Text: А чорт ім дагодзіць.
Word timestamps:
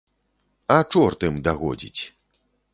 А 0.77 0.77
чорт 0.95 1.27
ім 1.29 1.37
дагодзіць. 1.51 2.01